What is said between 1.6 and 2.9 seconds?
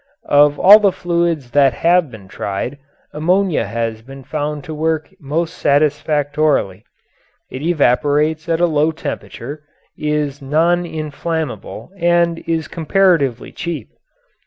have been tried,